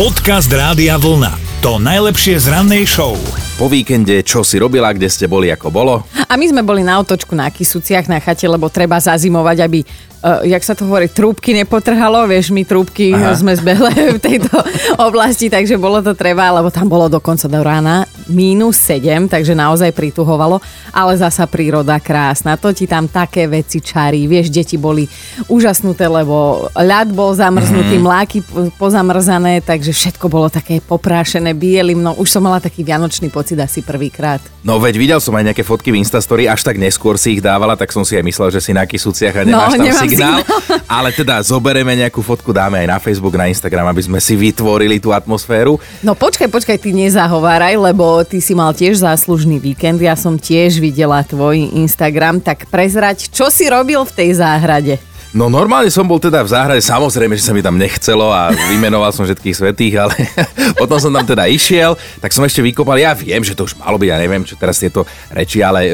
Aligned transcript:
Podcast 0.00 0.48
Rádia 0.48 0.96
Vlna. 0.96 1.60
To 1.60 1.76
najlepšie 1.76 2.40
z 2.40 2.48
rannej 2.48 2.88
show. 2.88 3.20
Po 3.60 3.68
víkende, 3.68 4.24
čo 4.24 4.40
si 4.40 4.56
robila, 4.56 4.96
kde 4.96 5.12
ste 5.12 5.28
boli, 5.28 5.52
ako 5.52 5.68
bolo? 5.68 6.08
A 6.24 6.40
my 6.40 6.48
sme 6.48 6.64
boli 6.64 6.80
na 6.80 6.96
otočku 6.96 7.36
na 7.36 7.52
Kisuciach 7.52 8.08
na 8.08 8.16
chate, 8.16 8.48
lebo 8.48 8.72
treba 8.72 8.96
zazimovať, 8.96 9.60
aby, 9.60 9.84
uh, 10.22 10.44
jak 10.44 10.62
sa 10.64 10.76
to 10.76 10.86
hovorí, 10.86 11.08
trúbky 11.08 11.56
nepotrhalo. 11.56 12.28
Vieš, 12.28 12.52
my 12.52 12.62
trúbky 12.64 13.12
Aha. 13.12 13.36
sme 13.36 13.56
zbehle 13.56 14.16
v 14.16 14.18
tejto 14.28 14.52
oblasti, 15.00 15.48
takže 15.48 15.80
bolo 15.80 16.00
to 16.04 16.12
treba, 16.12 16.52
lebo 16.52 16.68
tam 16.68 16.88
bolo 16.88 17.08
dokonca 17.08 17.48
do 17.48 17.60
rána 17.60 18.04
mínus 18.30 18.78
7, 18.86 19.26
takže 19.26 19.58
naozaj 19.58 19.90
prituhovalo, 19.90 20.62
ale 20.94 21.12
zasa 21.18 21.50
príroda 21.50 21.98
krásna. 21.98 22.54
To 22.54 22.70
ti 22.70 22.86
tam 22.86 23.10
také 23.10 23.50
veci 23.50 23.82
čarí. 23.82 24.30
Vieš, 24.30 24.54
deti 24.54 24.78
boli 24.78 25.10
úžasnuté, 25.50 26.06
lebo 26.06 26.70
ľad 26.78 27.10
bol 27.10 27.34
zamrznutý, 27.34 27.98
mm. 27.98 28.04
mláky 28.04 28.38
pozamrzané, 28.78 29.60
takže 29.66 29.90
všetko 29.90 30.30
bolo 30.30 30.46
také 30.46 30.78
poprášené 30.78 31.52
bielým. 31.58 31.98
No 31.98 32.14
už 32.14 32.30
som 32.30 32.46
mala 32.46 32.62
taký 32.62 32.86
vianočný 32.86 33.28
pocit 33.34 33.58
asi 33.58 33.82
prvýkrát. 33.82 34.38
No 34.62 34.78
veď 34.78 34.94
videl 35.00 35.20
som 35.20 35.34
aj 35.34 35.50
nejaké 35.50 35.64
fotky 35.66 35.90
v 35.90 35.98
Instastory, 35.98 36.46
až 36.46 36.62
tak 36.62 36.78
neskôr 36.78 37.18
si 37.18 37.38
ich 37.38 37.42
dávala, 37.42 37.74
tak 37.74 37.90
som 37.90 38.06
si 38.06 38.14
aj 38.14 38.24
myslel, 38.24 38.48
že 38.54 38.60
si 38.62 38.70
na 38.76 38.86
Kisúciach 38.86 39.34
a 39.34 39.42
nemáš 39.42 39.74
no, 39.74 39.88
tam 39.88 40.09
signál. 40.10 40.42
signál. 40.42 40.82
Ale 40.90 41.14
teda 41.14 41.38
zoberieme 41.40 41.94
nejakú 41.94 42.20
fotku, 42.20 42.50
dáme 42.50 42.82
aj 42.82 42.88
na 42.90 42.98
Facebook, 42.98 43.38
na 43.38 43.46
Instagram, 43.46 43.86
aby 43.94 44.02
sme 44.02 44.18
si 44.18 44.34
vytvorili 44.34 44.98
tú 44.98 45.14
atmosféru. 45.14 45.78
No 46.02 46.18
počkaj, 46.18 46.50
počkaj, 46.50 46.78
ty 46.82 46.90
nezahováraj, 46.90 47.78
lebo 47.78 48.26
ty 48.26 48.42
si 48.42 48.52
mal 48.52 48.74
tiež 48.74 49.00
záslužný 49.00 49.62
víkend, 49.62 50.02
ja 50.02 50.18
som 50.18 50.34
tiež 50.34 50.82
videla 50.82 51.22
tvoj 51.22 51.78
Instagram, 51.78 52.42
tak 52.42 52.66
prezrať, 52.68 53.30
čo 53.30 53.48
si 53.48 53.70
robil 53.70 54.02
v 54.02 54.12
tej 54.12 54.30
záhrade? 54.42 55.09
No 55.30 55.46
normálne 55.46 55.94
som 55.94 56.02
bol 56.10 56.18
teda 56.18 56.42
v 56.42 56.50
záhrade, 56.50 56.82
samozrejme, 56.82 57.38
že 57.38 57.46
sa 57.46 57.54
mi 57.54 57.62
tam 57.62 57.78
nechcelo 57.78 58.34
a 58.34 58.50
vymenoval 58.50 59.14
som 59.14 59.22
všetkých 59.22 59.54
svetých, 59.54 59.94
ale 60.02 60.14
potom 60.80 60.98
som 60.98 61.14
tam 61.14 61.22
teda 61.22 61.46
išiel, 61.46 61.94
tak 62.18 62.34
som 62.34 62.42
ešte 62.42 62.58
vykopal, 62.58 62.98
ja 62.98 63.14
viem, 63.14 63.38
že 63.46 63.54
to 63.54 63.62
už 63.62 63.78
malo 63.78 63.94
byť, 63.94 64.10
ja 64.10 64.18
neviem, 64.18 64.42
čo 64.42 64.58
teraz 64.58 64.82
tieto 64.82 65.06
reči, 65.30 65.62
ale 65.62 65.86
e, 65.86 65.90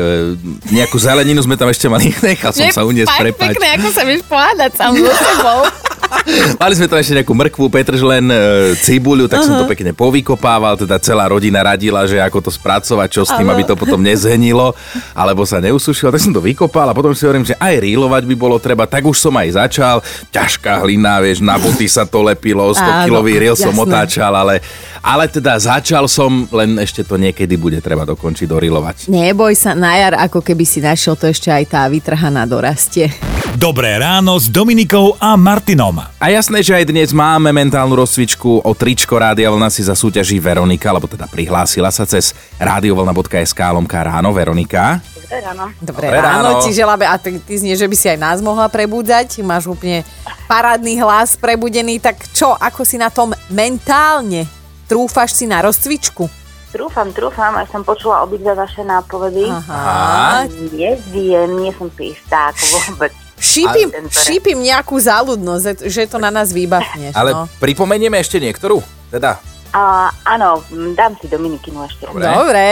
nejakú 0.73 0.97
zeleninu 0.97 1.45
sme 1.45 1.61
tam 1.61 1.69
ešte 1.69 1.85
mali, 1.85 2.17
nechal 2.25 2.49
som 2.57 2.65
sa 2.73 2.89
uniesť, 2.89 3.13
prepať. 3.13 3.61
pekné, 3.61 3.67
ako 3.77 3.89
sa 3.93 4.03
vieš 4.09 4.25
pohádať 4.25 4.73
sám 4.73 4.97
so 4.97 5.13
sebou. 5.13 5.61
Mali 6.63 6.75
sme 6.75 6.87
tam 6.91 6.99
ešte 6.99 7.17
nejakú 7.19 7.35
mrkvu, 7.35 7.65
petržlen, 7.71 8.25
e, 8.31 8.37
cibuľu, 8.79 9.27
tak 9.27 9.43
uh-huh. 9.43 9.59
som 9.59 9.63
to 9.63 9.71
pekne 9.71 9.93
povykopával, 9.93 10.79
teda 10.79 10.99
celá 11.03 11.27
rodina 11.31 11.63
radila, 11.63 12.07
že 12.07 12.19
ako 12.23 12.49
to 12.49 12.51
spracovať, 12.53 13.09
čo 13.11 13.23
s 13.27 13.33
tým, 13.35 13.49
aby 13.49 13.63
to 13.67 13.75
potom 13.79 14.01
nezhenilo, 14.01 14.75
alebo 15.13 15.43
sa 15.45 15.59
neusušilo, 15.63 16.13
tak 16.15 16.23
som 16.23 16.35
to 16.35 16.43
vykopal 16.43 16.87
a 16.91 16.97
potom 16.97 17.13
si 17.13 17.27
hovorím, 17.27 17.47
že 17.47 17.59
aj 17.59 17.75
rílovať 17.83 18.23
by 18.27 18.35
bolo 18.35 18.57
treba, 18.59 18.87
tak 18.87 19.07
už 19.07 19.19
som 19.19 19.35
aj 19.37 19.59
začal, 19.59 19.97
ťažká 20.31 20.83
hlina, 20.87 21.19
vieš, 21.23 21.43
na 21.43 21.59
boty 21.59 21.87
sa 21.91 22.07
to 22.07 22.23
lepilo, 22.23 22.71
100 22.73 23.07
kilový 23.07 23.39
reel 23.39 23.57
som 23.59 23.75
otáčal, 23.77 24.33
ale, 24.35 24.63
ale 25.03 25.27
teda 25.31 25.59
začal 25.59 26.07
som, 26.07 26.47
len 26.51 26.79
ešte 26.81 27.03
to 27.03 27.19
niekedy 27.19 27.59
bude 27.59 27.79
treba 27.83 28.07
dokončiť, 28.07 28.47
dorilovať. 28.47 28.97
Neboj 29.11 29.55
sa, 29.55 29.75
na 29.75 29.99
jar, 29.99 30.15
ako 30.19 30.43
keby 30.43 30.65
si 30.67 30.79
našiel 30.83 31.19
to 31.19 31.31
ešte 31.31 31.51
aj 31.51 31.65
tá 31.71 31.83
vytrhaná 31.87 32.45
dorastie. 32.49 33.11
Dobré 33.57 33.97
ráno 33.97 34.37
s 34.37 34.53
Dominikou 34.53 35.17
a 35.17 35.33
Martinom. 35.39 35.96
A 36.21 36.27
jasné, 36.33 36.65
že 36.65 36.77
aj 36.77 36.85
dnes 36.89 37.11
máme 37.13 37.53
mentálnu 37.53 37.97
rozcvičku 37.97 38.65
o 38.65 38.71
tričko 38.77 39.17
Rádia 39.17 39.53
Vlna 39.53 39.69
si 39.71 39.85
zasúťaží 39.85 40.41
Veronika, 40.43 40.91
alebo 40.93 41.09
teda 41.09 41.29
prihlásila 41.31 41.89
sa 41.89 42.05
cez 42.05 42.37
radiovlna.sk 42.61 43.61
lomka 43.73 44.01
ráno 44.03 44.33
Veronika. 44.33 45.01
Dobré 45.27 45.39
ráno. 45.43 45.65
Dobré, 45.83 46.07
Dobré 46.07 46.19
ráno. 46.23 46.49
ráno. 46.57 46.63
Ti 46.63 46.71
želáme, 46.71 47.05
a 47.05 47.19
ty, 47.19 47.43
ty 47.43 47.55
znie, 47.59 47.75
že 47.75 47.91
by 47.91 47.97
si 47.99 48.07
aj 48.07 48.19
nás 48.23 48.39
mohla 48.39 48.71
prebudzať. 48.71 49.43
Máš 49.43 49.67
úplne 49.67 50.07
parádny 50.47 51.03
hlas 51.03 51.35
prebudený. 51.35 51.99
Tak 51.99 52.31
čo, 52.31 52.55
ako 52.55 52.87
si 52.87 52.95
na 52.95 53.11
tom 53.11 53.35
mentálne? 53.51 54.47
Trúfaš 54.87 55.35
si 55.35 55.51
na 55.51 55.67
rozcvičku? 55.67 56.31
Trúfam, 56.71 57.11
trúfam, 57.11 57.59
aj 57.59 57.73
som 57.75 57.83
počula 57.83 58.23
obidve 58.23 58.55
vaše 58.55 58.87
nápovedy. 58.87 59.51
Aha. 59.51 60.47
Neviem, 60.71 61.51
nie 61.59 61.73
som 61.75 61.91
si 61.99 62.15
istá, 62.15 62.55
ako 62.55 62.65
vôbec. 62.95 63.26
Šípim, 63.57 63.89
šípim 64.13 64.59
nejakú 64.61 65.01
záľudnosť, 65.01 65.89
že 65.89 66.05
to 66.05 66.21
na 66.21 66.29
nás 66.29 66.53
vybavneš. 66.53 67.17
Ale 67.17 67.33
no. 67.33 67.43
pripomenieme 67.57 68.21
ešte 68.21 68.37
niektorú? 68.37 68.85
Teda. 69.09 69.41
Uh, 69.73 70.13
áno, 70.29 70.61
dám 70.93 71.17
si 71.17 71.29
Dominikinu 71.29 71.85
ešte. 71.89 72.05
Dobre. 72.09 72.25
Dobre, 72.29 72.67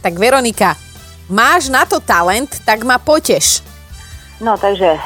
tak 0.00 0.16
Veronika, 0.16 0.76
máš 1.28 1.68
na 1.68 1.84
to 1.84 2.00
talent, 2.00 2.64
tak 2.64 2.84
ma 2.88 2.96
poteš. 2.96 3.60
No, 4.40 4.56
takže 4.56 4.96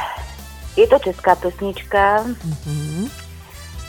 je 0.78 0.86
to 0.86 0.98
česká 1.02 1.34
pesnička. 1.34 2.22
Uh-huh. 2.22 3.06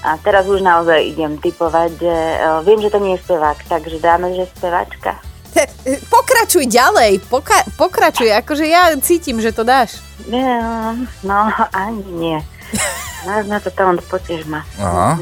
A 0.05 0.17
teraz 0.21 0.45
už 0.45 0.61
naozaj 0.61 1.01
idem 1.01 1.37
typovať, 1.41 1.97
že 1.97 2.15
uh, 2.37 2.61
viem, 2.61 2.81
že 2.81 2.93
to 2.93 3.01
nie 3.01 3.17
je 3.17 3.23
spevák, 3.25 3.57
takže 3.65 3.97
dáme, 4.01 4.33
že 4.37 4.49
speváčka. 4.53 5.17
Pokračuj 6.13 6.65
ďalej, 6.67 7.23
poka- 7.31 7.65
pokračuj, 7.79 8.31
akože 8.43 8.65
ja 8.67 8.91
cítim, 8.99 9.39
že 9.39 9.55
to 9.55 9.63
dáš. 9.63 9.99
No, 10.27 10.95
no 11.23 11.37
ani 11.71 12.05
nie. 12.11 12.37
Máš 13.27 13.45
na 13.49 13.57
to 13.57 13.69
talent, 13.73 14.01
potiež 14.05 14.45
ma. 14.45 14.61
Aha. 14.77 15.17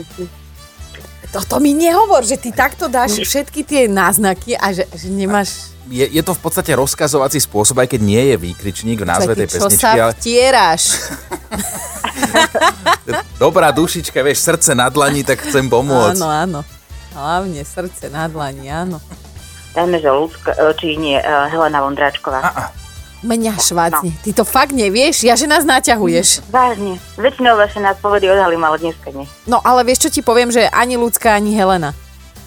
Toto 1.34 1.58
mi 1.58 1.74
nehovor, 1.74 2.22
že 2.22 2.38
ty 2.38 2.54
takto 2.54 2.86
dáš 2.86 3.18
všetky 3.18 3.66
tie 3.66 3.82
náznaky 3.90 4.54
a 4.54 4.70
že, 4.70 4.86
že 4.94 5.10
nemáš... 5.10 5.74
Je, 5.90 6.06
je 6.06 6.22
to 6.22 6.38
v 6.38 6.42
podstate 6.46 6.72
rozkazovací 6.78 7.42
spôsob, 7.42 7.82
aj 7.82 7.90
keď 7.98 8.02
nie 8.06 8.24
je 8.32 8.36
výkričník 8.38 9.02
v 9.02 9.08
názve 9.10 9.34
tej 9.34 9.50
čo 9.50 9.66
pesničky. 9.66 9.82
sa 9.82 9.90
ale... 9.98 10.14
vtieraš? 10.14 10.84
Dobrá 13.44 13.74
dušička, 13.74 14.22
vieš, 14.22 14.46
srdce 14.46 14.78
na 14.78 14.94
dlani, 14.94 15.26
tak 15.26 15.42
chcem 15.42 15.66
pomôcť. 15.66 16.22
Áno, 16.22 16.30
áno. 16.30 16.60
Hlavne 17.18 17.62
srdce 17.66 18.14
na 18.14 18.30
dlani, 18.30 18.70
áno. 18.70 19.02
Dajme, 19.74 19.98
že 19.98 20.10
Lucka, 20.10 20.54
či 20.78 20.96
nie, 21.02 21.18
uh, 21.18 21.50
Helena 21.50 21.82
Vondráčková. 21.82 22.40
A, 22.46 22.50
a. 22.54 22.64
Mňa 23.24 23.56
švácne. 23.56 24.12
No. 24.12 24.20
Ty 24.20 24.32
to 24.36 24.44
fakt 24.44 24.76
nevieš? 24.76 25.24
Ja, 25.24 25.40
že 25.40 25.48
nás 25.48 25.64
naťahuješ. 25.64 26.44
Vážne. 26.52 27.00
Väčšinou 27.16 27.56
vaše 27.56 27.80
nás 27.80 27.96
povedy 28.04 28.28
odhalím, 28.28 28.60
ale 28.68 28.84
dneska 28.84 29.16
nie. 29.16 29.24
No 29.48 29.64
ale 29.64 29.88
vieš, 29.88 30.06
čo 30.06 30.10
ti 30.12 30.22
poviem, 30.22 30.52
že 30.52 30.68
ani 30.68 31.00
ľudská, 31.00 31.40
ani 31.40 31.56
Helena. 31.56 31.96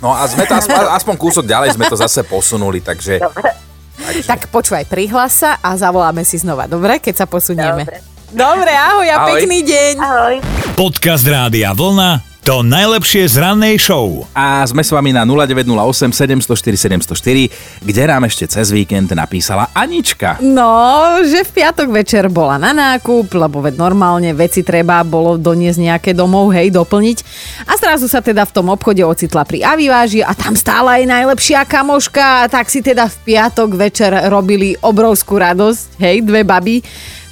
No 0.05 0.13
a 0.13 0.29
sme 0.29 0.45
to 0.45 0.53
aspoň, 0.53 0.93
aspoň 0.93 1.15
kúsok 1.17 1.49
ďalej 1.49 1.81
sme 1.81 1.89
to 1.89 1.97
zase 1.97 2.21
posunuli, 2.29 2.85
takže... 2.85 3.17
Dobre. 3.17 3.49
takže... 3.97 4.29
Tak 4.29 4.53
počúvaj, 4.53 4.85
prihlás 4.85 5.33
sa 5.33 5.57
a 5.65 5.73
zavoláme 5.81 6.21
si 6.29 6.37
znova, 6.37 6.69
dobre? 6.69 7.01
Keď 7.01 7.25
sa 7.25 7.27
posunieme. 7.27 7.89
Dobre. 7.89 7.99
Dobre, 8.37 8.73
ahoj 8.77 9.09
a 9.09 9.17
Ahoj. 9.25 9.29
pekný 9.33 9.65
deň. 9.65 9.95
Ahoj. 9.97 10.35
Podcast 10.77 11.25
Rádia 11.25 11.73
Vlna. 11.73 12.36
To 12.47 12.62
najlepšie 12.62 13.27
z 13.27 13.43
rannej 13.43 13.75
show. 13.75 14.23
A 14.31 14.62
sme 14.71 14.87
s 14.87 14.95
vami 14.95 15.11
na 15.11 15.27
0908 15.27 16.15
704 16.15 17.03
704, 17.03 17.83
kde 17.83 18.03
nám 18.07 18.23
ešte 18.31 18.47
cez 18.47 18.71
víkend 18.71 19.11
napísala 19.19 19.67
Anička. 19.75 20.39
No, 20.39 21.27
že 21.27 21.43
v 21.43 21.51
piatok 21.51 21.91
večer 21.91 22.31
bola 22.31 22.55
na 22.55 22.71
nákup, 22.71 23.34
lebo 23.34 23.67
veď 23.67 23.75
normálne 23.83 24.31
veci 24.31 24.62
treba 24.62 25.03
bolo 25.03 25.34
doniesť 25.34 25.91
nejaké 25.91 26.11
domov, 26.15 26.55
hej, 26.55 26.71
doplniť. 26.71 27.19
A 27.67 27.75
zrazu 27.83 28.07
sa 28.07 28.23
teda 28.23 28.47
v 28.47 28.55
tom 28.55 28.71
obchode 28.71 29.03
ocitla 29.03 29.43
pri 29.43 29.67
Aviváži 29.67 30.23
a 30.23 30.31
tam 30.31 30.55
stála 30.55 31.03
aj 31.03 31.11
najlepšia 31.11 31.67
kamoška, 31.67 32.47
tak 32.47 32.71
si 32.71 32.78
teda 32.78 33.11
v 33.11 33.17
piatok 33.27 33.75
večer 33.75 34.15
robili 34.31 34.78
obrovskú 34.87 35.34
radosť, 35.34 35.99
hej, 35.99 36.23
dve 36.23 36.47
baby. 36.47 36.78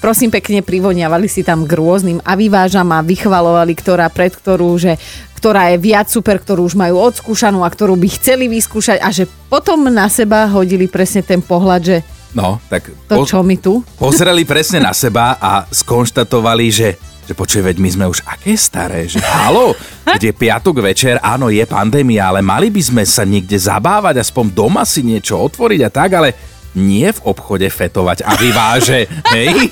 Prosím 0.04 0.28
pekne, 0.28 0.60
privoniavali 0.60 1.24
si 1.32 1.40
tam 1.40 1.64
k 1.64 1.80
rôznym 1.80 2.20
avivážam 2.28 2.92
a 2.92 3.00
vychvalovali, 3.00 3.72
ktorá 3.72 4.12
pred 4.12 4.36
ktorú, 4.36 4.76
že 4.76 5.00
ktorá 5.40 5.72
je 5.72 5.80
viac 5.80 6.12
super, 6.12 6.36
ktorú 6.36 6.68
už 6.68 6.76
majú 6.76 7.00
odskúšanú 7.00 7.64
a 7.64 7.72
ktorú 7.72 7.96
by 7.96 8.12
chceli 8.20 8.52
vyskúšať 8.52 9.00
a 9.00 9.08
že 9.08 9.24
potom 9.48 9.88
na 9.88 10.04
seba 10.12 10.44
hodili 10.52 10.92
presne 10.92 11.24
ten 11.24 11.40
pohľad, 11.40 11.80
že 11.80 11.96
No, 12.36 12.60
tak 12.68 12.92
to 13.08 13.24
čo 13.24 13.40
mi 13.40 13.56
tu? 13.56 13.80
pozreli 13.96 14.44
presne 14.52 14.84
na 14.84 14.92
seba 14.92 15.40
a 15.40 15.64
skonštatovali, 15.72 16.66
že 16.68 16.88
že 17.24 17.32
počuj, 17.32 17.64
veď 17.64 17.80
my 17.80 17.88
sme 17.88 18.04
už 18.04 18.20
aké 18.28 18.52
staré, 18.60 19.08
že 19.08 19.24
halo, 19.24 19.72
kde 20.20 20.28
je 20.28 20.36
piatok 20.36 20.84
večer, 20.84 21.16
áno, 21.24 21.48
je 21.48 21.64
pandémia, 21.64 22.28
ale 22.28 22.44
mali 22.44 22.68
by 22.68 22.82
sme 22.84 23.02
sa 23.08 23.24
niekde 23.24 23.56
zabávať, 23.56 24.20
aspoň 24.20 24.52
doma 24.52 24.84
si 24.84 25.00
niečo 25.00 25.40
otvoriť 25.40 25.80
a 25.80 25.88
tak, 25.88 26.10
ale 26.20 26.36
nie 26.74 27.06
v 27.10 27.22
obchode 27.24 27.66
fetovať 27.70 28.26
a 28.26 28.34
vyváže, 28.38 29.06
hej? 29.34 29.70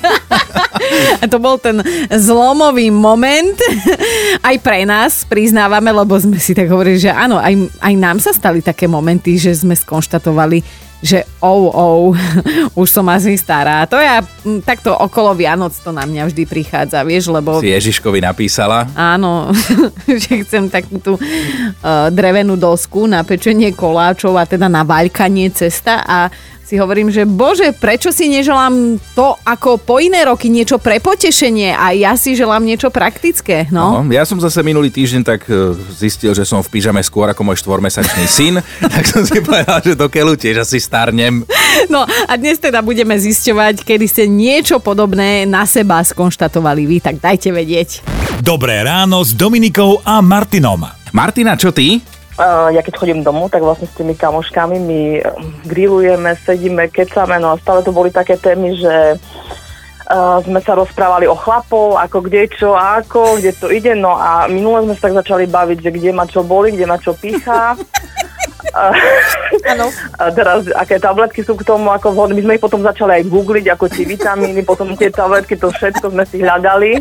A 1.19 1.25
to 1.27 1.39
bol 1.39 1.59
ten 1.59 1.79
zlomový 2.11 2.91
moment 2.91 3.55
aj 4.43 4.55
pre 4.59 4.83
nás, 4.83 5.23
priznávame, 5.27 5.91
lebo 5.91 6.15
sme 6.15 6.39
si 6.39 6.55
tak 6.55 6.67
hovorili, 6.71 6.99
že 6.99 7.11
áno, 7.11 7.39
aj, 7.39 7.53
aj 7.79 7.93
nám 7.95 8.17
sa 8.19 8.31
stali 8.35 8.59
také 8.59 8.87
momenty, 8.87 9.39
že 9.39 9.53
sme 9.55 9.75
skonštatovali, 9.75 10.63
že 11.03 11.27
ou, 11.43 11.67
ou, 11.67 12.01
už 12.81 12.87
som 12.87 13.03
asi 13.11 13.35
stará. 13.35 13.83
To 13.91 13.99
ja 13.99 14.23
takto 14.63 14.95
okolo 14.95 15.35
Vianoc 15.35 15.75
to 15.75 15.91
na 15.91 16.07
mňa 16.07 16.31
vždy 16.31 16.43
prichádza, 16.47 17.03
vieš, 17.03 17.27
lebo... 17.27 17.59
Si 17.59 17.75
Ježiškovi 17.75 18.23
napísala. 18.23 18.87
Áno, 18.95 19.51
že 20.23 20.47
chcem 20.47 20.71
takú 20.71 21.03
tú 21.03 21.19
uh, 21.19 22.07
drevenú 22.07 22.55
dosku 22.55 23.03
na 23.03 23.27
pečenie 23.27 23.75
koláčov 23.75 24.39
a 24.39 24.47
teda 24.47 24.71
na 24.71 24.87
vaľkanie 24.87 25.51
cesta 25.51 25.99
a 26.07 26.31
si 26.63 26.79
hovorím, 26.79 27.11
že 27.11 27.27
bože, 27.27 27.75
prečo 27.75 28.15
si 28.15 28.31
neželám 28.31 28.95
to 29.11 29.35
ako 29.43 29.75
po 29.75 29.99
iné 29.99 30.23
roky, 30.23 30.47
niečo 30.47 30.79
pre 30.79 31.03
potešenie 31.03 31.75
a 31.75 31.91
ja 31.91 32.15
si 32.15 32.39
želám 32.39 32.63
niečo 32.63 32.87
praktické, 32.87 33.67
no. 33.67 33.99
No, 33.99 34.07
ja 34.07 34.23
som 34.23 34.39
zase 34.39 34.63
minulý 34.63 34.87
týždeň 34.87 35.21
tak 35.27 35.43
e, 35.51 35.75
zistil, 35.91 36.31
že 36.31 36.47
som 36.47 36.63
v 36.63 36.71
pyžame 36.71 37.03
skôr 37.03 37.27
ako 37.27 37.43
môj 37.43 37.59
štvormesačný 37.59 38.25
syn, 38.31 38.53
tak 38.95 39.03
som 39.03 39.27
si 39.27 39.43
povedal, 39.43 39.83
že 39.83 39.99
do 39.99 40.07
keľu 40.07 40.39
tiež 40.39 40.63
asi 40.63 40.79
starnem. 40.79 41.43
No 41.91 42.07
a 42.07 42.33
dnes 42.39 42.63
teda 42.63 42.79
budeme 42.79 43.19
zisťovať, 43.19 43.83
kedy 43.83 44.05
ste 44.07 44.23
niečo 44.31 44.79
podobné 44.79 45.43
na 45.43 45.67
seba 45.67 45.99
skonštatovali 45.99 46.87
vy, 46.87 46.97
tak 47.03 47.19
dajte 47.19 47.51
vedieť. 47.51 47.89
Dobré 48.39 48.79
ráno 48.87 49.19
s 49.19 49.35
Dominikou 49.35 49.99
a 49.99 50.23
Martinom. 50.23 50.87
Martina, 51.11 51.59
čo 51.59 51.75
ty? 51.75 52.12
Ja 52.41 52.81
keď 52.81 52.97
chodím 52.97 53.21
domov, 53.21 53.53
tak 53.53 53.61
vlastne 53.61 53.85
s 53.85 53.93
tými 53.93 54.17
kamoškami 54.17 54.81
my 54.81 55.01
um, 55.21 55.53
grillujeme, 55.69 56.33
sedíme, 56.41 56.89
kecame, 56.89 57.37
no 57.37 57.53
a 57.53 57.61
stále 57.61 57.85
to 57.85 57.93
boli 57.93 58.09
také 58.09 58.41
témy, 58.41 58.73
že 58.73 59.21
uh, 60.09 60.41
sme 60.41 60.57
sa 60.65 60.73
rozprávali 60.73 61.29
o 61.29 61.37
chlapov, 61.37 61.93
ako 62.01 62.25
kde 62.25 62.49
čo 62.49 62.73
a 62.73 63.05
ako, 63.05 63.37
kde 63.37 63.53
to 63.53 63.69
ide, 63.69 63.93
no 63.93 64.17
a 64.17 64.49
minule 64.49 64.81
sme 64.81 64.97
sa 64.97 65.13
tak 65.13 65.21
začali 65.21 65.45
baviť, 65.45 65.77
že 65.85 65.93
kde 65.93 66.09
ma 66.09 66.25
čo 66.25 66.41
boli, 66.41 66.73
kde 66.73 66.89
ma 66.89 66.97
čo 66.97 67.13
pícha. 67.13 67.77
Áno. 69.69 69.93
A 70.17 70.33
teraz, 70.33 70.65
aké 70.73 70.97
tabletky 70.97 71.45
sú 71.45 71.53
k 71.53 71.61
tomu, 71.61 71.93
ako 71.93 72.17
vhodné. 72.17 72.41
My 72.41 72.43
sme 72.43 72.55
ich 72.57 72.65
potom 72.65 72.81
začali 72.81 73.21
aj 73.21 73.29
googliť, 73.29 73.65
ako 73.69 73.85
tie 73.85 74.05
vitamíny, 74.09 74.65
potom 74.65 74.97
tie 74.97 75.13
tabletky, 75.13 75.53
to 75.53 75.69
všetko 75.69 76.09
sme 76.09 76.25
si 76.25 76.41
hľadali. 76.41 76.97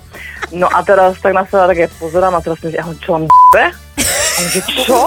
No 0.52 0.68
a 0.68 0.84
teraz 0.84 1.16
tak 1.24 1.32
na 1.32 1.48
seba 1.48 1.64
tak 1.64 1.80
ja 1.80 1.88
pozerám 1.96 2.36
a 2.36 2.44
teraz 2.44 2.60
si 2.60 2.68
myslím, 2.68 2.76
ja 2.76 3.00
čo 3.00 3.10
mám? 3.16 3.24
A 4.32 4.38
on 4.40 4.48
že 4.48 4.60
čo? 4.64 5.00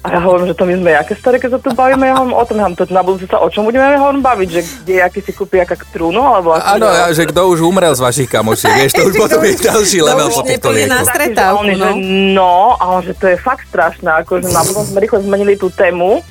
A 0.00 0.16
ja 0.16 0.20
hovorím, 0.24 0.48
že 0.48 0.56
to 0.56 0.64
my 0.64 0.74
sme 0.80 0.90
jaké 0.96 1.12
staré, 1.12 1.36
keď 1.36 1.50
sa 1.56 1.60
tu 1.60 1.76
bavíme, 1.76 2.08
ja 2.08 2.16
hovorím 2.16 2.32
o 2.32 2.44
tom, 2.48 2.56
ja 2.56 2.72
to 2.72 2.88
na 2.88 3.04
budúce 3.04 3.28
sa 3.28 3.36
o 3.36 3.52
čom 3.52 3.68
budeme 3.68 4.00
hovorím 4.00 4.24
baviť, 4.24 4.48
že 4.48 4.60
kde 4.80 4.94
aký 5.04 5.20
si 5.20 5.32
kúpi 5.36 5.60
aká 5.60 5.76
trúnu, 5.76 6.24
alebo 6.24 6.56
Áno, 6.56 6.88
ja, 6.88 7.12
že 7.12 7.28
kto 7.28 7.52
už 7.52 7.60
umrel 7.60 7.92
z 7.92 8.00
vašich 8.00 8.28
kamošiek, 8.32 8.80
vieš, 8.80 8.96
to 8.96 9.04
už 9.12 9.14
potom 9.28 9.44
je 9.44 9.60
ďalší 9.60 10.00
level 10.00 10.32
po 10.32 10.40
týchto 10.40 10.72
na 10.88 11.04
stretávku, 11.04 11.68
no. 11.76 11.88
no, 12.32 12.56
a 12.80 12.96
on, 12.96 13.04
že 13.04 13.12
to 13.12 13.28
je 13.28 13.36
fakt 13.36 13.68
strašné, 13.68 14.24
akože 14.24 14.48
na 14.48 14.64
potom 14.64 14.88
sme 14.88 15.04
rýchle 15.04 15.20
zmenili 15.20 15.60
tú 15.60 15.68
tému. 15.68 16.24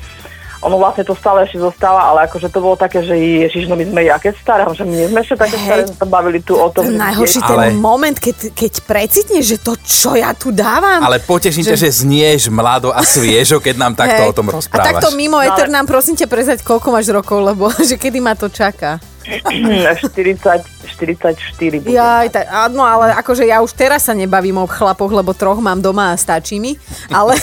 Ono 0.59 0.75
vlastne 0.75 1.01
to 1.01 1.13
stále 1.13 1.43
ešte 1.43 1.55
zostáva, 1.57 2.03
ale 2.05 2.27
akože 2.27 2.47
to 2.47 2.59
bolo 2.59 2.75
také, 2.75 2.99
že 2.99 3.15
ježiš, 3.15 3.65
no 3.65 3.73
my 3.73 3.85
sme 3.85 4.01
jaké 4.03 4.35
staré, 4.35 4.67
že 4.67 4.83
my 4.83 4.91
nie 4.91 5.07
sme 5.07 5.19
ešte 5.19 5.35
také 5.37 5.55
staré, 5.55 5.81
sme 5.83 5.95
sa 5.95 6.03
bavili 6.05 6.39
tu 6.39 6.51
o 6.53 6.67
tom. 6.67 6.83
že 6.83 6.93
Najhorší 6.93 7.39
ten 7.39 7.55
Ale- 7.57 7.71
moment, 7.73 8.13
keď, 8.13 8.51
keď 8.51 8.73
precitneš, 8.83 9.43
že 9.45 9.57
to, 9.57 9.73
čo 9.77 10.13
ja 10.13 10.31
tu 10.31 10.51
dávam. 10.51 10.99
Ale 10.99 11.19
poteším 11.19 11.63
ťa, 11.63 11.75
že 11.77 12.03
znieš 12.03 12.47
mlado 12.49 12.91
a 12.91 12.99
sviežo, 13.01 13.57
keď 13.57 13.75
nám 13.77 13.93
takto 13.93 14.19
Hej. 14.19 14.29
o 14.29 14.35
tom 14.35 14.45
A 14.45 14.51
rozprávaš. 14.53 14.87
takto 14.93 15.07
mimo 15.13 15.37
No, 15.37 15.45
Eter 15.45 15.65
ale- 15.65 15.73
nám 15.73 15.85
prosím 15.85 16.13
ťa 16.13 16.27
prezať, 16.27 16.57
koľko 16.59 16.87
máš 16.89 17.07
rokov, 17.07 17.39
lebo 17.39 17.63
že 17.81 17.95
kedy 17.95 18.19
ma 18.19 18.33
to 18.33 18.45
čaká. 18.45 18.99
40, 19.29 20.65
44. 20.97 21.79
bude. 21.79 21.93
Ja, 21.93 22.25
tak, 22.27 22.49
áno, 22.49 22.81
ale 22.81 23.13
akože 23.15 23.45
ja 23.45 23.61
už 23.61 23.71
teraz 23.77 24.09
sa 24.09 24.17
nebavím 24.17 24.57
o 24.59 24.65
chlapoch, 24.65 25.13
lebo 25.13 25.37
troch 25.37 25.61
mám 25.61 25.79
doma 25.79 26.11
a 26.11 26.19
stačí 26.19 26.57
mi. 26.57 26.75
Ale, 27.13 27.37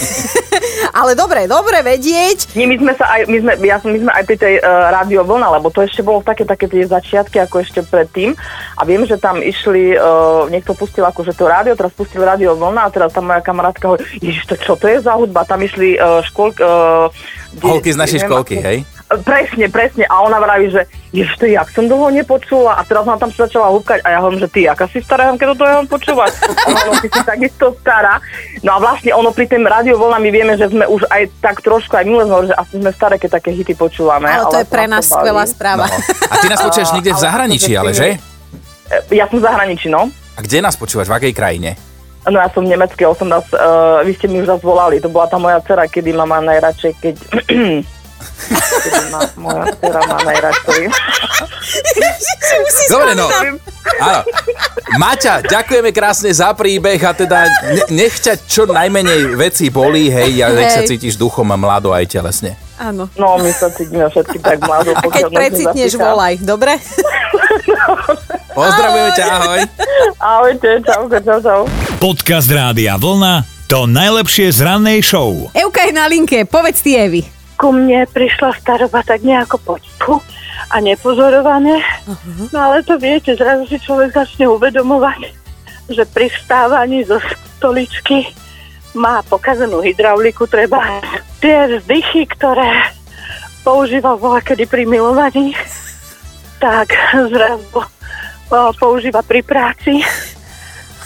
ale 1.00 1.14
dobre, 1.14 1.46
dobre 1.46 1.80
vedieť. 1.86 2.52
Nie, 2.58 2.66
my 2.66 2.76
sme 2.76 2.92
sa 2.98 3.06
aj, 3.16 3.20
my 3.30 3.38
sme, 3.40 3.52
ja, 3.62 3.76
som- 3.78 3.92
my 3.94 4.00
sme 4.02 4.12
aj 4.12 4.24
pri 4.26 4.36
tej 4.36 4.54
uh, 4.58 4.90
rádio 4.90 5.22
vlna, 5.22 5.48
lebo 5.56 5.70
to 5.70 5.80
ešte 5.86 6.02
bolo 6.02 6.20
také, 6.20 6.42
také 6.42 6.66
tie 6.66 6.84
začiatky, 6.84 7.38
ako 7.38 7.62
ešte 7.62 7.80
predtým. 7.86 8.34
A 8.76 8.82
viem, 8.82 9.06
že 9.06 9.16
tam 9.16 9.38
išli, 9.38 9.94
uh, 9.94 10.50
niekto 10.50 10.74
pustil 10.74 11.06
akože 11.06 11.32
to 11.38 11.46
rádio, 11.46 11.78
teraz 11.78 11.94
pustil 11.94 12.26
rádio 12.26 12.58
vlna 12.58 12.90
a 12.90 12.92
teraz 12.92 13.14
tam 13.14 13.30
moja 13.30 13.40
kamarátka 13.40 13.86
hovorí, 13.86 14.02
ježiš, 14.18 14.50
to 14.50 14.54
čo 14.58 14.74
to 14.74 14.90
je 14.90 14.98
za 15.00 15.14
hudba? 15.14 15.46
Tam 15.46 15.62
išli 15.62 15.96
uh, 15.96 16.20
škôl... 16.26 16.50
Uh, 16.58 17.08
Holky 17.56 17.94
z 17.94 17.98
našej 18.00 18.20
školky, 18.28 18.60
hej? 18.60 18.95
Presne, 19.06 19.70
presne. 19.70 20.02
A 20.10 20.18
ona 20.26 20.42
vraví, 20.42 20.66
že 20.66 20.82
to 21.38 21.46
jak 21.46 21.70
som 21.70 21.86
dlho 21.86 22.10
nepočula. 22.10 22.74
A 22.74 22.82
teraz 22.82 23.06
ona 23.06 23.14
tam 23.14 23.30
sa 23.30 23.46
začala 23.46 23.70
húbkať 23.70 24.02
a 24.02 24.08
ja 24.10 24.18
hovorím, 24.18 24.42
že 24.42 24.50
ty, 24.50 24.60
aká 24.66 24.90
si 24.90 24.98
stará, 24.98 25.30
keď 25.38 25.54
toto 25.54 25.62
ja 25.62 25.74
mám 25.78 25.86
počúvať. 25.86 26.32
A 26.42 26.66
ona, 26.74 26.82
no, 26.90 26.92
ty 26.98 27.08
si 27.08 27.20
takisto 27.22 27.66
stará. 27.78 28.18
No 28.66 28.70
a 28.74 28.78
vlastne 28.82 29.14
ono 29.14 29.30
pri 29.30 29.46
tém 29.46 29.62
rádio 29.62 29.94
voľna 29.94 30.18
my 30.18 30.30
vieme, 30.34 30.58
že 30.58 30.66
sme 30.66 30.90
už 30.90 31.06
aj 31.06 31.22
tak 31.38 31.62
trošku, 31.62 31.94
aj 31.94 32.02
hovorili, 32.02 32.50
že 32.50 32.58
asi 32.58 32.74
sme 32.82 32.90
staré, 32.90 33.14
keď 33.22 33.38
také 33.38 33.54
hity 33.54 33.78
počúvame. 33.78 34.26
Ale 34.26 34.50
to 34.50 34.58
je 34.58 34.66
pre 34.66 34.90
nás 34.90 35.06
skvelá 35.06 35.46
správa. 35.46 35.86
No. 35.86 35.96
A 36.26 36.34
ty 36.42 36.46
nás 36.50 36.60
počuješ 36.66 36.90
niekde 36.98 37.14
v 37.14 37.20
zahraničí, 37.22 37.72
ale 37.78 37.94
že? 37.94 38.18
Ja 39.14 39.30
som 39.30 39.38
v 39.38 39.46
zahraničí, 39.46 39.86
no. 39.86 40.10
A 40.34 40.42
kde 40.42 40.58
nás 40.58 40.74
počúvaš? 40.74 41.06
V 41.06 41.14
akej 41.14 41.32
krajine? 41.32 41.78
No 42.26 42.42
ja 42.42 42.50
som 42.50 42.66
v 42.66 42.74
Nemeckej, 42.74 43.06
som 43.14 43.30
nás, 43.30 43.46
uh, 43.54 44.02
vy 44.02 44.10
ste 44.18 44.26
mi 44.26 44.42
už 44.42 44.50
raz 44.50 44.58
volali, 44.58 44.98
to 44.98 45.06
bola 45.06 45.30
tá 45.30 45.38
moja 45.38 45.62
dcera, 45.62 45.86
kedy 45.86 46.10
ma 46.10 46.26
má 46.26 46.42
najradšej, 46.42 46.92
keď... 46.98 47.14
kedy 48.80 49.04
ma 49.10 49.20
moja 49.40 49.64
dcera 49.76 50.00
má 50.06 50.18
najradšej. 50.24 50.82
Dobre, 52.92 53.12
no. 53.18 53.26
Áno. 53.96 54.20
Maťa, 54.96 55.44
ďakujeme 55.46 55.90
krásne 55.90 56.30
za 56.30 56.54
príbeh 56.54 57.00
a 57.02 57.12
teda 57.12 57.48
ne- 57.48 57.88
nech 57.92 58.16
ťa 58.18 58.34
čo 58.46 58.64
najmenej 58.68 59.34
veci 59.34 59.68
bolí, 59.68 60.08
hej, 60.08 60.42
a 60.42 60.52
nech 60.52 60.72
sa 60.72 60.82
cítiš 60.86 61.18
duchom 61.18 61.46
a 61.50 61.56
mlado 61.58 61.90
aj 61.90 62.06
telesne. 62.06 62.54
Áno. 62.76 63.08
No, 63.16 63.40
my 63.40 63.50
sa 63.56 63.72
cítime 63.72 64.04
všetky 64.08 64.36
tak 64.40 64.60
mladú. 64.60 64.92
A 64.92 65.02
keď 65.08 65.32
precitneš, 65.32 65.96
volaj, 65.96 66.36
dobre? 66.44 66.76
Pozdravujeme 68.56 69.10
ťa, 69.16 69.24
ahoj. 69.26 69.60
Ahojte, 70.20 70.70
čauko, 70.84 71.16
čau, 71.20 71.38
čau. 71.40 71.60
Podcast 72.00 72.48
Rádia 72.48 72.96
Vlna 73.00 73.56
to 73.66 73.90
najlepšie 73.90 74.54
z 74.54 74.62
rannej 74.62 75.02
show. 75.02 75.50
Evka 75.50 75.90
je 75.90 75.92
na 75.92 76.06
linke, 76.06 76.46
povedz 76.46 76.86
ty 76.86 76.94
Evi. 76.94 77.35
Ku 77.56 77.72
mne 77.72 78.04
prišla 78.08 78.56
staroba 78.60 79.00
tak 79.02 79.24
nejako 79.24 79.56
potichu 79.58 80.20
a 80.70 80.80
nepozorovane. 80.80 81.80
Uh-huh. 81.80 82.52
No 82.52 82.58
ale 82.70 82.84
to 82.84 83.00
viete, 83.00 83.32
zrazu 83.36 83.64
si 83.68 83.80
človek 83.80 84.12
začne 84.12 84.48
uvedomovať, 84.52 85.32
že 85.90 86.04
pri 86.08 86.28
vstávaní 86.32 87.04
zo 87.08 87.16
stoličky 87.56 88.28
má 88.96 89.20
pokazenú 89.24 89.84
hydrauliku, 89.84 90.48
treba 90.48 91.00
tie 91.40 91.68
vzdychy, 91.68 92.28
ktoré 92.32 92.92
používa 93.60 94.16
bola 94.16 94.40
kedy 94.40 94.64
pri 94.64 94.88
milovaní, 94.88 95.52
tak 96.56 96.92
zrazu 97.12 97.84
používa 98.80 99.20
pri 99.20 99.44
práci. 99.44 100.00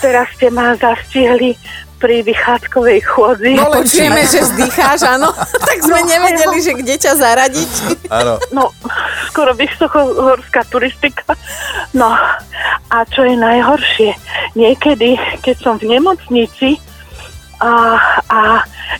Teraz 0.00 0.32
ste 0.38 0.49
ma 0.49 0.73
zastihli 0.79 1.58
pri 2.00 2.25
vychádzkovej 2.25 3.05
chôdzi. 3.05 3.52
No 3.61 3.69
len 3.69 3.85
Počujeme, 3.85 4.25
že 4.25 4.41
vzdycháš, 4.41 5.00
áno? 5.05 5.29
tak 5.69 5.79
sme 5.85 6.00
nevedeli, 6.08 6.58
že 6.64 6.73
kde 6.75 6.94
ťa 6.97 7.12
zaradiť. 7.20 7.73
Áno. 8.08 8.41
No, 8.50 8.73
skoro 9.29 9.52
vysokohorská 9.52 10.64
turistika. 10.73 11.37
No, 11.93 12.08
a 12.91 12.97
čo 13.12 13.23
je 13.29 13.37
najhoršie, 13.37 14.17
niekedy, 14.56 15.20
keď 15.44 15.56
som 15.61 15.76
v 15.76 15.94
nemocnici 15.94 16.81
a, 17.61 18.00
a 18.32 18.41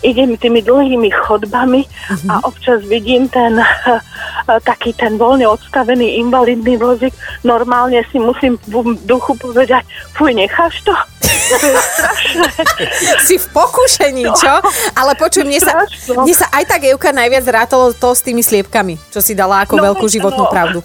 idem 0.05 0.37
tými 0.37 0.61
dlhými 0.61 1.09
chodbami 1.11 1.89
a 2.29 2.45
občas 2.45 2.85
vidím 2.85 3.25
ten 3.33 3.57
taký 4.69 4.93
ten 4.93 5.17
voľne 5.17 5.49
odstavený 5.49 6.21
invalidný 6.21 6.77
vozík, 6.77 7.17
normálne 7.41 8.05
si 8.13 8.21
musím 8.21 8.61
v 8.69 9.01
duchu 9.09 9.33
povedať, 9.41 9.89
fuj, 10.13 10.37
necháš 10.37 10.85
to? 10.85 10.93
To 11.51 11.67
je 11.67 11.79
strašné. 11.83 12.49
Si 13.27 13.35
v 13.37 13.47
pokušení, 13.51 14.25
čo? 14.39 14.55
Ale 14.95 15.19
počuj, 15.19 15.43
mne 15.43 15.59
sa, 15.59 15.83
mne 16.15 16.35
sa 16.35 16.47
aj 16.55 16.65
tak 16.71 16.87
Evka 16.87 17.11
najviac 17.11 17.45
rátalo 17.51 17.91
to 17.91 18.15
s 18.15 18.23
tými 18.23 18.41
sliepkami, 18.41 18.97
čo 19.11 19.19
si 19.19 19.35
dala 19.35 19.67
ako 19.67 19.83
veľkú 19.83 20.07
životnú 20.07 20.47
no. 20.47 20.53
pravdu. 20.53 20.79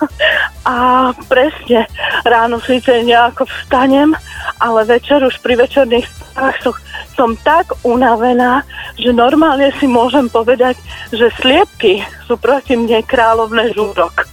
A 0.65 1.13
presne, 1.29 1.85
ráno 2.25 2.57
síce 2.65 3.05
nejako 3.05 3.45
vstanem, 3.45 4.17
ale 4.57 4.81
večer 4.89 5.21
už 5.21 5.37
pri 5.45 5.61
večerných 5.61 6.09
správach 6.09 6.57
som, 6.65 6.73
som 7.13 7.29
tak 7.45 7.69
unavená, 7.85 8.65
že 8.97 9.13
normálne 9.13 9.69
si 9.77 9.85
môžem 9.85 10.25
povedať, 10.27 10.75
že 11.13 11.29
sliepky 11.37 12.01
sú 12.25 12.35
proti 12.41 12.73
mne 12.73 13.05
kráľovné 13.05 13.71
žúrok. 13.77 14.25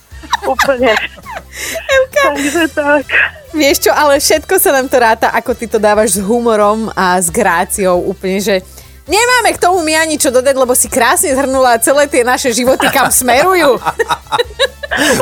Úplne. 0.48 0.96
Takže 2.12 2.68
tak. 2.73 3.06
Vieš 3.52 3.85
čo, 3.85 3.92
ale 3.92 4.16
všetko 4.16 4.54
sa 4.56 4.73
nám 4.73 4.88
to 4.88 4.97
ráta, 4.97 5.28
ako 5.28 5.52
ty 5.52 5.68
to 5.68 5.76
dávaš 5.76 6.16
s 6.16 6.25
humorom 6.25 6.88
a 6.97 7.21
s 7.21 7.28
gráciou 7.28 8.00
úplne, 8.00 8.40
že 8.40 8.64
nemáme 9.04 9.52
k 9.52 9.61
tomu 9.61 9.85
my 9.85 9.92
ani 9.92 10.16
čo 10.16 10.32
dodať, 10.32 10.56
lebo 10.56 10.73
si 10.73 10.88
krásne 10.88 11.37
zhrnula 11.37 11.76
celé 11.76 12.09
tie 12.09 12.25
naše 12.25 12.49
životy, 12.50 12.88
kam 12.88 13.12
smerujú. 13.12 13.76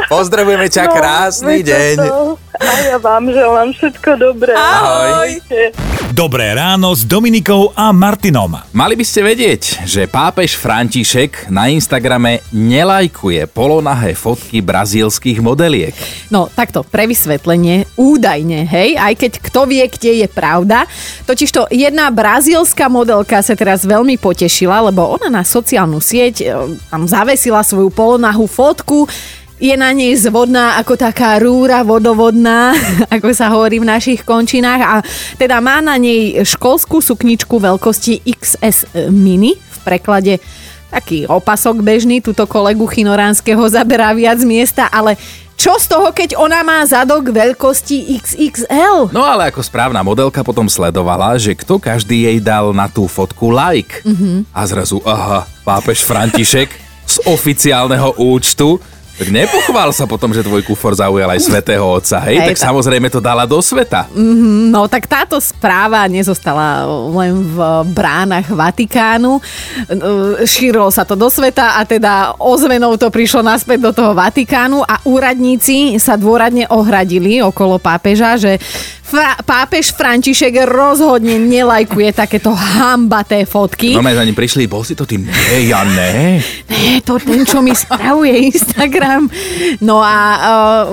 Pozdravujeme 0.06 0.66
ťa, 0.66 0.84
krásny 0.90 1.62
No, 1.62 1.66
viete 1.66 1.74
deň. 1.74 1.96
to. 1.98 2.18
A 2.60 2.72
ja 2.84 3.00
vám 3.00 3.32
želám 3.32 3.72
všetko 3.72 4.20
dobré. 4.20 4.52
Ahoj. 4.52 5.08
Ahojte. 5.40 5.72
Dobré 6.12 6.52
ráno 6.52 6.92
s 6.92 7.08
Dominikou 7.08 7.72
a 7.72 7.88
Martinom. 7.96 8.52
Mali 8.76 8.92
by 8.98 9.04
ste 9.06 9.24
vedieť, 9.24 9.88
že 9.88 10.04
pápež 10.04 10.60
František 10.60 11.48
na 11.48 11.72
Instagrame 11.72 12.44
nelajkuje 12.52 13.48
polonahé 13.48 14.12
fotky 14.12 14.60
brazílskych 14.60 15.40
modeliek. 15.40 15.96
No, 16.28 16.52
takto, 16.52 16.84
pre 16.84 17.08
vysvetlenie, 17.08 17.88
údajne, 17.96 18.68
hej, 18.68 19.00
aj 19.00 19.14
keď 19.16 19.32
kto 19.40 19.60
vie, 19.64 19.86
kde 19.88 20.26
je 20.26 20.28
pravda. 20.28 20.84
Totižto 21.24 21.72
jedna 21.72 22.12
brazílska 22.12 22.92
modelka 22.92 23.40
sa 23.40 23.56
teraz 23.56 23.88
veľmi 23.88 24.20
potešila, 24.20 24.92
lebo 24.92 25.16
ona 25.16 25.32
na 25.32 25.46
sociálnu 25.46 26.02
sieť 26.02 26.34
e, 26.42 26.44
tam 26.92 27.08
zavesila 27.08 27.64
svoju 27.64 27.88
polonahú 27.88 28.44
fotku, 28.44 29.08
je 29.60 29.74
na 29.76 29.92
nej 29.92 30.16
zvodná 30.16 30.80
ako 30.80 30.96
taká 30.96 31.36
rúra 31.36 31.84
vodovodná, 31.84 32.72
ako 33.14 33.36
sa 33.36 33.52
hovorí 33.52 33.78
v 33.78 33.92
našich 33.92 34.24
končinách 34.24 34.82
a 34.82 34.94
teda 35.36 35.60
má 35.60 35.84
na 35.84 36.00
nej 36.00 36.40
školskú 36.40 37.04
sukničku 37.04 37.60
veľkosti 37.60 38.24
XS 38.24 38.96
mini 39.12 39.54
v 39.54 39.78
preklade 39.84 40.40
taký 40.90 41.22
opasok 41.30 41.86
bežný, 41.86 42.18
túto 42.18 42.42
kolegu 42.50 42.82
Chinoránskeho 42.90 43.62
zaberá 43.70 44.10
viac 44.10 44.42
miesta, 44.42 44.90
ale 44.90 45.14
čo 45.54 45.76
z 45.76 45.92
toho, 45.92 46.08
keď 46.10 46.40
ona 46.40 46.64
má 46.64 46.80
zadok 46.88 47.36
veľkosti 47.36 48.16
XXL? 48.16 49.12
No 49.12 49.22
ale 49.22 49.52
ako 49.52 49.60
správna 49.60 50.00
modelka 50.00 50.40
potom 50.40 50.66
sledovala, 50.66 51.36
že 51.36 51.52
kto 51.52 51.76
každý 51.76 52.26
jej 52.26 52.40
dal 52.40 52.72
na 52.72 52.88
tú 52.88 53.04
fotku 53.04 53.52
like. 53.52 54.00
Mm-hmm. 54.02 54.48
A 54.56 54.60
zrazu, 54.64 55.04
aha, 55.04 55.44
pápež 55.60 56.00
František 56.00 56.72
z 57.04 57.16
oficiálneho 57.28 58.16
účtu 58.16 58.80
tak 59.20 59.28
nepochvál 59.28 59.92
sa 59.92 60.08
potom, 60.08 60.32
že 60.32 60.40
tvoj 60.40 60.64
kufor 60.64 60.96
zaujal 60.96 61.28
aj 61.28 61.44
svetého 61.44 61.84
otca, 61.84 62.24
hej? 62.24 62.40
Hej, 62.40 62.56
tak 62.56 62.56
tak. 62.56 62.64
samozrejme 62.72 63.12
to 63.12 63.20
dala 63.20 63.44
do 63.44 63.60
sveta. 63.60 64.08
No 64.72 64.88
tak 64.88 65.04
táto 65.04 65.36
správa 65.36 66.08
nezostala 66.08 66.88
len 66.88 67.36
v 67.52 67.56
bránach 67.92 68.48
Vatikánu. 68.48 69.36
Šírilo 70.48 70.88
sa 70.88 71.04
to 71.04 71.20
do 71.20 71.28
sveta 71.28 71.76
a 71.76 71.84
teda 71.84 72.40
ozvenou 72.40 72.96
to 72.96 73.12
prišlo 73.12 73.44
naspäť 73.44 73.84
do 73.84 73.92
toho 73.92 74.16
Vatikánu 74.16 74.80
a 74.88 75.04
úradníci 75.04 76.00
sa 76.00 76.16
dôradne 76.16 76.64
ohradili 76.72 77.44
okolo 77.44 77.76
pápeža, 77.76 78.40
že 78.40 78.56
Fra- 79.10 79.42
pápež 79.42 79.90
František 79.90 80.70
rozhodne 80.70 81.34
nelajkuje 81.34 82.14
takéto 82.14 82.54
hambaté 82.54 83.42
fotky. 83.42 83.98
No 83.98 84.06
ním 84.06 84.38
prišli, 84.38 84.70
bol 84.70 84.86
si 84.86 84.94
to 84.94 85.02
tým, 85.02 85.26
nie, 85.26 85.66
ja 85.66 85.82
ne. 85.82 86.38
Nie, 86.70 87.02
to 87.02 87.18
ten, 87.18 87.42
čo 87.42 87.58
mi 87.58 87.74
spravuje 87.74 88.54
Instagram. 88.54 89.26
No 89.82 89.98
a 89.98 90.16
uh, 90.16 90.38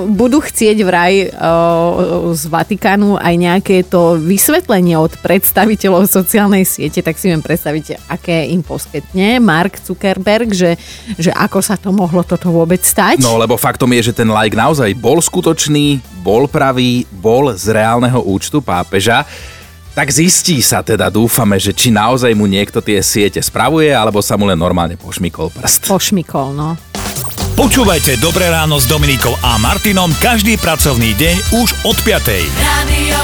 budú 0.09 0.41
chcieť 0.41 0.77
vraj 0.81 1.29
uh, 1.29 2.33
z 2.33 2.43
Vatikánu 2.49 3.21
aj 3.21 3.33
nejaké 3.37 3.85
to 3.85 4.17
vysvetlenie 4.17 4.97
od 4.97 5.13
predstaviteľov 5.21 6.09
sociálnej 6.09 6.65
siete, 6.65 7.05
tak 7.05 7.21
si 7.21 7.29
viem 7.29 7.45
predstaviť, 7.45 8.09
aké 8.09 8.49
im 8.49 8.65
poskytne 8.65 9.37
Mark 9.37 9.77
Zuckerberg, 9.77 10.57
že, 10.57 10.73
že 11.21 11.29
ako 11.29 11.61
sa 11.61 11.77
to 11.77 11.93
mohlo 11.93 12.25
toto 12.25 12.49
vôbec 12.49 12.81
stať. 12.81 13.21
No 13.21 13.37
lebo 13.37 13.61
faktom 13.61 13.93
je, 13.93 14.09
že 14.09 14.17
ten 14.17 14.27
like 14.33 14.57
naozaj 14.57 14.89
bol 14.97 15.21
skutočný, 15.21 16.01
bol 16.27 16.51
pravý, 16.51 17.07
bol 17.07 17.55
z 17.55 17.71
reálneho 17.71 18.19
účtu 18.19 18.59
pápeža. 18.59 19.23
Tak 19.95 20.11
zistí 20.11 20.59
sa 20.59 20.83
teda, 20.83 21.07
dúfame, 21.07 21.55
že 21.55 21.71
či 21.71 21.87
naozaj 21.87 22.35
mu 22.35 22.43
niekto 22.51 22.83
tie 22.83 22.99
siete 22.99 23.39
spravuje, 23.39 23.95
alebo 23.95 24.19
sa 24.19 24.35
mu 24.35 24.43
len 24.43 24.59
normálne 24.59 24.99
pošmykol 24.99 25.55
prst. 25.55 25.87
Pošmikol, 25.87 26.51
no. 26.51 26.75
Počúvajte 27.57 28.21
Dobré 28.21 28.53
ráno 28.53 28.77
s 28.77 28.85
Dominikou 28.85 29.33
a 29.41 29.57
Martinom 29.57 30.13
každý 30.21 30.61
pracovný 30.61 31.17
deň 31.17 31.35
už 31.63 31.69
od 31.87 31.97
5. 32.05 32.13
Radio. 32.61 33.19